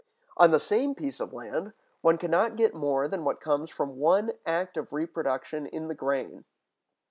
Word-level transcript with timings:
On 0.35 0.49
the 0.49 0.59
same 0.59 0.95
piece 0.95 1.19
of 1.19 1.31
land, 1.31 1.73
one 2.01 2.17
can 2.17 2.31
not 2.31 2.55
get 2.55 2.73
more 2.73 3.07
than 3.07 3.23
what 3.23 3.39
comes 3.39 3.69
from 3.69 3.97
one 3.99 4.31
act 4.47 4.75
of 4.75 4.91
reproduction 4.91 5.67
in 5.67 5.89
the 5.89 5.93
grain. 5.93 6.43